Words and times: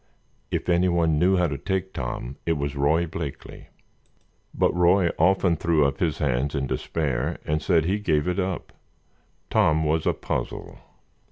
If 0.49 0.67
anyone 0.67 1.19
knew 1.19 1.37
how 1.37 1.45
to 1.45 1.59
take 1.59 1.93
Tom 1.93 2.37
it 2.43 2.53
was 2.53 2.75
Roy 2.75 3.05
Blakeley, 3.05 3.67
but 4.51 4.73
Roy 4.73 5.11
often 5.19 5.55
threw 5.55 5.85
up 5.85 5.99
his 5.99 6.17
hands 6.17 6.55
in 6.55 6.65
despair 6.65 7.37
and 7.45 7.61
said 7.61 7.85
he 7.85 7.99
gave 7.99 8.27
it 8.27 8.39
up—Tom 8.39 9.83
was 9.83 10.07
a 10.07 10.13
puzzle. 10.15 10.79